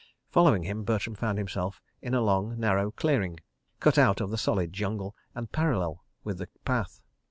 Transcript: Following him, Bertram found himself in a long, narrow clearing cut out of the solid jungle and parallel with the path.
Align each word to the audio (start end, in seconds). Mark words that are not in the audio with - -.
Following 0.31 0.63
him, 0.63 0.83
Bertram 0.83 1.13
found 1.13 1.37
himself 1.37 1.79
in 2.01 2.15
a 2.15 2.21
long, 2.23 2.59
narrow 2.59 2.89
clearing 2.89 3.39
cut 3.79 3.99
out 3.99 4.19
of 4.19 4.31
the 4.31 4.35
solid 4.39 4.73
jungle 4.73 5.15
and 5.35 5.51
parallel 5.51 6.03
with 6.23 6.39
the 6.39 6.47
path. 6.65 7.03